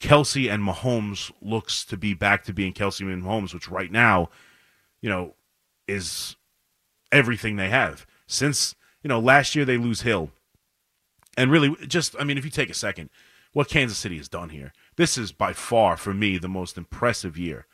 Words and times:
Kelce 0.00 0.50
and 0.50 0.62
Mahomes 0.62 1.30
looks 1.42 1.84
to 1.84 1.96
be 1.96 2.14
back 2.14 2.44
to 2.44 2.52
being 2.52 2.72
Kelce 2.72 3.00
and 3.00 3.22
Mahomes, 3.22 3.52
which 3.52 3.68
right 3.68 3.92
now, 3.92 4.30
you 5.00 5.10
know, 5.10 5.34
is 5.86 6.36
everything 7.12 7.56
they 7.56 7.68
have. 7.68 8.06
Since, 8.26 8.74
you 9.02 9.08
know, 9.08 9.20
last 9.20 9.54
year 9.54 9.64
they 9.64 9.76
lose 9.76 10.02
Hill. 10.02 10.30
And 11.36 11.50
really, 11.50 11.74
just, 11.86 12.16
I 12.18 12.24
mean, 12.24 12.38
if 12.38 12.44
you 12.44 12.50
take 12.50 12.70
a 12.70 12.74
second, 12.74 13.10
what 13.52 13.68
Kansas 13.68 13.98
City 13.98 14.16
has 14.16 14.28
done 14.28 14.48
here, 14.48 14.72
this 14.96 15.18
is 15.18 15.32
by 15.32 15.52
far, 15.52 15.96
for 15.96 16.14
me, 16.14 16.38
the 16.38 16.48
most 16.48 16.78
impressive 16.78 17.36
year. 17.36 17.66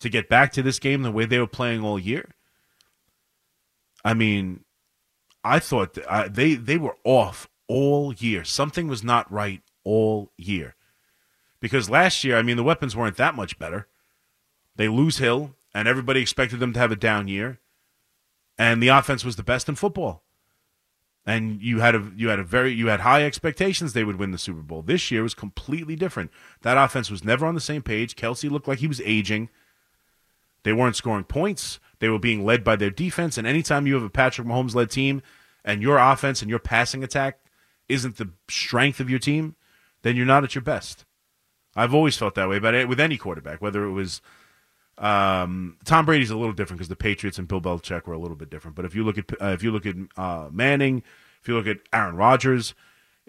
To 0.00 0.08
get 0.08 0.28
back 0.28 0.52
to 0.52 0.62
this 0.62 0.78
game 0.78 1.02
the 1.02 1.10
way 1.10 1.24
they 1.24 1.40
were 1.40 1.48
playing 1.48 1.82
all 1.82 1.98
year, 1.98 2.34
I 4.04 4.14
mean, 4.14 4.64
I 5.42 5.58
thought 5.58 5.98
uh, 6.06 6.28
they 6.30 6.54
they 6.54 6.76
were 6.76 6.96
off 7.02 7.48
all 7.66 8.12
year. 8.12 8.44
Something 8.44 8.86
was 8.86 9.02
not 9.02 9.30
right 9.32 9.60
all 9.82 10.30
year. 10.36 10.76
Because 11.60 11.90
last 11.90 12.24
year, 12.24 12.36
I 12.36 12.42
mean, 12.42 12.56
the 12.56 12.64
weapons 12.64 12.96
weren't 12.96 13.16
that 13.16 13.34
much 13.34 13.58
better. 13.58 13.88
They 14.76 14.88
lose 14.88 15.18
Hill, 15.18 15.56
and 15.74 15.88
everybody 15.88 16.20
expected 16.20 16.60
them 16.60 16.72
to 16.72 16.78
have 16.78 16.92
a 16.92 16.96
down 16.96 17.28
year. 17.28 17.60
And 18.56 18.82
the 18.82 18.88
offense 18.88 19.24
was 19.24 19.36
the 19.36 19.42
best 19.42 19.68
in 19.68 19.74
football. 19.74 20.22
And 21.26 21.60
you 21.60 21.80
had 21.80 21.94
a 21.94 22.10
you 22.16 22.28
had 22.28 22.38
a 22.38 22.44
very 22.44 22.72
you 22.72 22.86
had 22.86 23.00
high 23.00 23.22
expectations 23.24 23.92
they 23.92 24.04
would 24.04 24.16
win 24.16 24.30
the 24.30 24.38
Super 24.38 24.62
Bowl. 24.62 24.80
This 24.82 25.10
year 25.10 25.22
was 25.22 25.34
completely 25.34 25.94
different. 25.94 26.30
That 26.62 26.78
offense 26.78 27.10
was 27.10 27.22
never 27.22 27.44
on 27.44 27.54
the 27.54 27.60
same 27.60 27.82
page. 27.82 28.16
Kelce 28.16 28.50
looked 28.50 28.66
like 28.66 28.78
he 28.78 28.86
was 28.86 29.02
aging. 29.04 29.50
They 30.62 30.72
weren't 30.72 30.96
scoring 30.96 31.24
points. 31.24 31.80
They 31.98 32.08
were 32.08 32.18
being 32.18 32.44
led 32.44 32.64
by 32.64 32.76
their 32.76 32.90
defense. 32.90 33.36
And 33.36 33.46
anytime 33.46 33.86
you 33.86 33.94
have 33.94 34.02
a 34.02 34.10
Patrick 34.10 34.46
Mahomes 34.46 34.74
led 34.74 34.90
team 34.90 35.22
and 35.64 35.82
your 35.82 35.98
offense 35.98 36.40
and 36.40 36.48
your 36.48 36.58
passing 36.58 37.04
attack 37.04 37.40
isn't 37.88 38.16
the 38.16 38.30
strength 38.48 38.98
of 38.98 39.10
your 39.10 39.18
team, 39.18 39.54
then 40.02 40.16
you're 40.16 40.26
not 40.26 40.44
at 40.44 40.54
your 40.54 40.62
best. 40.62 41.04
I've 41.78 41.94
always 41.94 42.16
felt 42.16 42.34
that 42.34 42.48
way, 42.48 42.58
but 42.58 42.88
with 42.88 43.00
any 43.00 43.16
quarterback, 43.16 43.62
whether 43.62 43.84
it 43.84 43.92
was 43.92 44.20
um, 44.98 45.76
Tom 45.84 46.04
Brady's 46.04 46.30
a 46.30 46.36
little 46.36 46.52
different 46.52 46.78
because 46.78 46.88
the 46.88 46.96
Patriots 46.96 47.38
and 47.38 47.46
Bill 47.46 47.60
Belichick 47.60 48.06
were 48.06 48.14
a 48.14 48.18
little 48.18 48.36
bit 48.36 48.50
different. 48.50 48.76
But 48.76 48.84
if 48.84 48.94
you 48.94 49.04
look 49.04 49.16
at 49.16 49.30
uh, 49.40 49.46
if 49.48 49.62
you 49.62 49.70
look 49.70 49.86
at 49.86 49.94
uh, 50.16 50.48
Manning, 50.50 51.02
if 51.40 51.48
you 51.48 51.54
look 51.54 51.66
at 51.66 51.78
Aaron 51.92 52.16
Rodgers, 52.16 52.74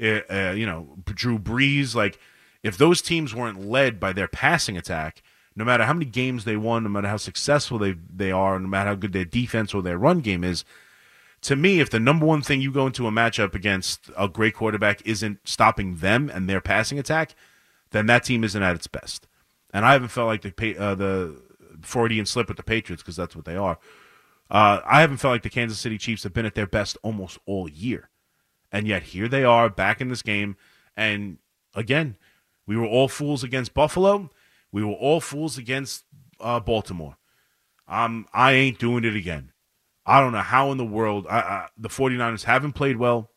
uh, 0.02 0.54
you 0.56 0.66
know 0.66 0.98
Drew 1.06 1.38
Brees, 1.38 1.94
like 1.94 2.20
if 2.64 2.78
those 2.78 3.02
teams 3.02 3.36
weren't 3.36 3.66
led 3.66 4.00
by 4.00 4.14
their 4.14 4.28
passing 4.28 4.78
attack, 4.78 5.22
no 5.56 5.64
matter 5.64 5.86
how 5.86 5.94
many 5.94 6.06
games 6.06 6.44
they 6.44 6.58
won, 6.58 6.84
no 6.84 6.90
matter 6.90 7.08
how 7.08 7.18
successful 7.18 7.78
they 7.78 7.96
they 8.14 8.32
are, 8.32 8.60
no 8.60 8.68
matter 8.68 8.90
how 8.90 8.96
good 8.96 9.14
their 9.14 9.26
defense 9.26 9.74
or 9.74 9.84
their 9.84 9.98
run 9.98 10.22
game 10.22 10.44
is, 10.44 10.66
to 11.42 11.56
me, 11.56 11.80
if 11.80 11.90
the 11.90 12.00
number 12.00 12.26
one 12.26 12.42
thing 12.42 12.62
you 12.62 12.72
go 12.72 12.88
into 12.88 13.08
a 13.08 13.12
matchup 13.12 13.54
against 13.54 14.10
a 14.18 14.28
great 14.28 14.56
quarterback 14.56 15.06
isn't 15.06 15.40
stopping 15.48 15.98
them 15.98 16.32
and 16.34 16.50
their 16.50 16.62
passing 16.62 16.98
attack, 16.98 17.36
then 17.92 18.06
that 18.08 18.24
team 18.24 18.44
isn't 18.44 18.62
at 18.62 18.76
its 18.76 18.88
best. 18.88 19.28
And 19.74 19.86
I 19.86 19.94
haven't 19.94 20.10
felt 20.10 20.28
like 20.28 20.42
the 20.42 20.78
uh, 20.78 20.96
the 20.96 21.42
Freudian 21.82 22.26
slip 22.26 22.48
with 22.48 22.58
the 22.58 22.64
Patriots 22.64 23.04
because 23.04 23.16
that's 23.16 23.36
what 23.36 23.46
they 23.46 23.56
are. 23.56 23.78
Uh, 24.50 24.82
I 24.86 25.02
haven't 25.02 25.18
felt 25.18 25.34
like 25.34 25.44
the 25.44 25.50
Kansas 25.50 25.80
City 25.80 25.98
Chiefs 25.98 26.24
have 26.24 26.34
been 26.34 26.46
at 26.46 26.56
their 26.56 26.66
best 26.66 26.98
almost 27.04 27.38
all 27.46 27.70
year, 27.70 28.10
and 28.72 28.88
yet 28.88 29.04
here 29.04 29.28
they 29.28 29.44
are 29.44 29.70
back 29.70 30.02
in 30.02 30.10
this 30.10 30.24
game. 30.24 30.58
And 30.98 31.38
again, 31.76 32.18
we 32.66 32.76
were 32.76 32.86
all 32.86 33.08
fools 33.08 33.44
against 33.44 33.74
Buffalo. 33.74 34.32
We 34.72 34.84
were 34.84 34.94
all 34.94 35.22
fools 35.22 35.58
against 35.58 36.04
uh, 36.40 36.60
Baltimore. 36.60 37.18
Um, 37.88 38.28
I 38.34 38.54
ain't 38.54 38.80
doing 38.80 39.04
it 39.04 39.16
again. 39.16 39.52
I 40.06 40.20
don't 40.22 40.32
know 40.32 40.40
how 40.40 40.72
in 40.72 40.78
the 40.78 40.86
world 40.86 41.28
I, 41.30 41.40
I, 41.40 41.68
the 41.78 41.90
49ers 41.90 42.44
haven't 42.44 42.74
played 42.74 42.98
well, 42.98 43.30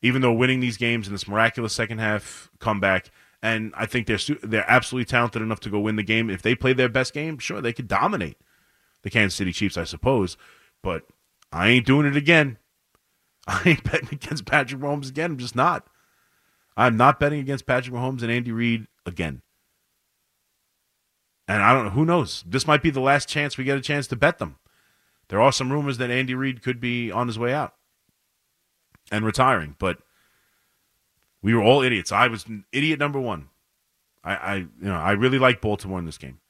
even 0.00 0.22
though 0.22 0.32
winning 0.32 0.60
these 0.60 0.76
games 0.78 1.06
in 1.06 1.12
this 1.12 1.28
miraculous 1.28 1.74
second 1.74 1.98
half 1.98 2.50
comeback 2.58 3.10
and 3.42 3.72
I 3.76 3.86
think 3.86 4.06
they're 4.06 4.18
they're 4.42 4.70
absolutely 4.70 5.06
talented 5.06 5.42
enough 5.42 5.60
to 5.60 5.70
go 5.70 5.80
win 5.80 5.96
the 5.96 6.02
game. 6.02 6.30
If 6.30 6.42
they 6.42 6.54
play 6.54 6.72
their 6.72 6.88
best 6.88 7.14
game, 7.14 7.38
sure 7.38 7.60
they 7.60 7.72
could 7.72 7.88
dominate 7.88 8.36
the 9.02 9.10
Kansas 9.10 9.36
City 9.36 9.52
Chiefs, 9.52 9.76
I 9.76 9.84
suppose. 9.84 10.36
But 10.82 11.04
I 11.52 11.68
ain't 11.68 11.86
doing 11.86 12.06
it 12.06 12.16
again. 12.16 12.58
I 13.46 13.62
ain't 13.64 13.84
betting 13.84 14.10
against 14.12 14.44
Patrick 14.44 14.80
Mahomes 14.80 15.08
again. 15.08 15.32
I'm 15.32 15.38
just 15.38 15.56
not. 15.56 15.86
I'm 16.76 16.96
not 16.96 17.18
betting 17.18 17.40
against 17.40 17.66
Patrick 17.66 17.94
Mahomes 17.94 18.22
and 18.22 18.30
Andy 18.30 18.52
Reid 18.52 18.86
again. 19.06 19.42
And 21.48 21.62
I 21.62 21.72
don't 21.72 21.86
know. 21.86 21.90
Who 21.90 22.04
knows? 22.04 22.44
This 22.46 22.66
might 22.66 22.82
be 22.82 22.90
the 22.90 23.00
last 23.00 23.28
chance 23.28 23.56
we 23.56 23.64
get 23.64 23.78
a 23.78 23.80
chance 23.80 24.06
to 24.08 24.16
bet 24.16 24.38
them. 24.38 24.58
There 25.28 25.40
are 25.40 25.52
some 25.52 25.72
rumors 25.72 25.98
that 25.98 26.10
Andy 26.10 26.34
Reid 26.34 26.62
could 26.62 26.80
be 26.80 27.10
on 27.10 27.26
his 27.26 27.38
way 27.38 27.52
out 27.52 27.74
and 29.10 29.24
retiring, 29.24 29.76
but 29.78 29.98
we 31.48 31.54
were 31.54 31.62
all 31.62 31.80
idiots. 31.80 32.12
I 32.12 32.28
was 32.28 32.44
idiot 32.72 32.98
number 32.98 33.18
one. 33.18 33.48
I, 34.22 34.34
I 34.34 34.56
you 34.56 34.68
know, 34.82 34.96
I 34.96 35.12
really 35.12 35.38
like 35.38 35.62
Baltimore 35.62 35.98
in 35.98 36.04
this 36.04 36.18
game. 36.18 36.40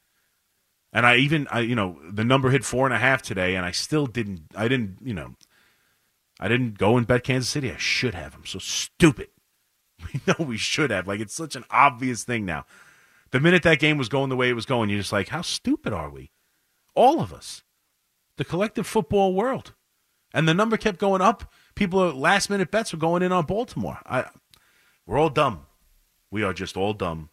And 0.92 1.06
I 1.06 1.18
even, 1.18 1.46
I, 1.52 1.60
you 1.60 1.76
know, 1.76 2.00
the 2.10 2.24
number 2.24 2.50
hit 2.50 2.64
four 2.64 2.84
and 2.84 2.92
a 2.92 2.98
half 2.98 3.22
today, 3.22 3.54
and 3.54 3.64
I 3.64 3.70
still 3.70 4.06
didn't, 4.06 4.42
I 4.56 4.66
didn't, 4.66 4.98
you 5.00 5.14
know, 5.14 5.36
I 6.40 6.48
didn't 6.48 6.78
go 6.78 6.96
and 6.96 7.06
bet 7.06 7.22
Kansas 7.22 7.48
City. 7.48 7.70
I 7.70 7.76
should 7.76 8.14
have. 8.14 8.34
I'm 8.34 8.44
so 8.44 8.58
stupid. 8.58 9.28
We 10.12 10.20
know 10.26 10.46
we 10.46 10.56
should 10.56 10.90
have. 10.90 11.06
Like, 11.06 11.20
it's 11.20 11.34
such 11.34 11.54
an 11.54 11.64
obvious 11.70 12.24
thing 12.24 12.44
now. 12.44 12.66
The 13.30 13.38
minute 13.38 13.62
that 13.62 13.78
game 13.78 13.98
was 13.98 14.08
going 14.08 14.30
the 14.30 14.36
way 14.36 14.48
it 14.48 14.54
was 14.54 14.66
going, 14.66 14.90
you're 14.90 14.98
just 14.98 15.12
like, 15.12 15.28
how 15.28 15.42
stupid 15.42 15.92
are 15.92 16.10
we? 16.10 16.32
All 16.94 17.20
of 17.20 17.32
us. 17.32 17.62
The 18.36 18.44
collective 18.44 18.86
football 18.86 19.34
world. 19.34 19.74
And 20.34 20.48
the 20.48 20.54
number 20.54 20.76
kept 20.76 20.98
going 20.98 21.20
up. 21.20 21.52
People, 21.76 22.12
last 22.12 22.50
minute 22.50 22.72
bets 22.72 22.92
were 22.92 22.98
going 22.98 23.22
in 23.22 23.30
on 23.30 23.44
Baltimore. 23.44 23.98
I, 24.06 24.26
we're 25.08 25.18
all 25.18 25.30
dumb. 25.30 25.62
We 26.30 26.42
are 26.42 26.52
just 26.52 26.76
all 26.76 26.92
dumb. 26.92 27.30